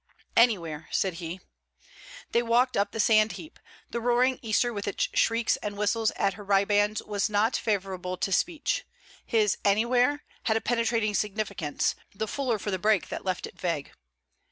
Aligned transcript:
'Anywhere!' 0.35 0.87
said 0.89 1.13
he. 1.21 1.39
They 2.31 2.41
walked 2.41 2.75
up 2.75 2.91
the 2.91 2.99
sand 2.99 3.33
heap. 3.33 3.59
The 3.91 4.01
roaring 4.01 4.39
Easter 4.41 4.73
with 4.73 4.87
its 4.87 5.07
shrieks 5.13 5.57
and 5.57 5.77
whistles 5.77 6.09
at 6.15 6.33
her 6.33 6.43
ribands 6.43 7.03
was 7.03 7.29
not 7.29 7.55
favourable 7.55 8.17
to 8.17 8.31
speech. 8.31 8.83
His 9.23 9.59
'Anywhere!' 9.63 10.23
had 10.45 10.57
a 10.57 10.61
penetrating 10.61 11.13
significance, 11.13 11.93
the 12.15 12.27
fuller 12.27 12.57
for 12.57 12.71
the 12.71 12.79
break 12.79 13.09
that 13.09 13.25
left 13.25 13.45
it 13.45 13.59
vague. 13.59 13.91